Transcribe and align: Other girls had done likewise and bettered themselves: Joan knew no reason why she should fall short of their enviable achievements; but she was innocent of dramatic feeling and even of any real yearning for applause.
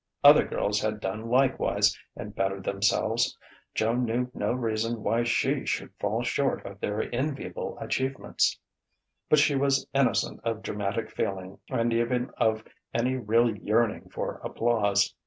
Other 0.23 0.47
girls 0.47 0.81
had 0.81 0.99
done 0.99 1.29
likewise 1.29 1.95
and 2.15 2.33
bettered 2.33 2.63
themselves: 2.63 3.37
Joan 3.75 4.03
knew 4.03 4.31
no 4.33 4.51
reason 4.51 5.03
why 5.03 5.21
she 5.25 5.63
should 5.63 5.93
fall 5.99 6.23
short 6.23 6.65
of 6.65 6.79
their 6.79 7.03
enviable 7.13 7.77
achievements; 7.77 8.57
but 9.29 9.37
she 9.37 9.53
was 9.53 9.85
innocent 9.93 10.39
of 10.43 10.63
dramatic 10.63 11.11
feeling 11.11 11.59
and 11.69 11.93
even 11.93 12.31
of 12.37 12.63
any 12.95 13.15
real 13.17 13.55
yearning 13.55 14.09
for 14.09 14.41
applause. 14.43 15.13